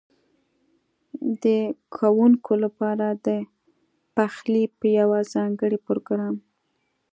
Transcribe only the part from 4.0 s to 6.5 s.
پخلي په یوه ځانګړي پروګرام